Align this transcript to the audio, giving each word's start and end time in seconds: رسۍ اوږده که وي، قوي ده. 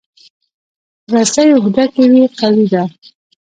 رسۍ 1.13 1.47
اوږده 1.53 1.85
که 1.93 2.03
وي، 2.11 2.23
قوي 2.39 2.65
ده. 2.73 2.83